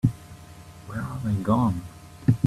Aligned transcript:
Where 0.87 1.01
are 1.03 1.19
they 1.23 1.35
gone? 1.43 1.83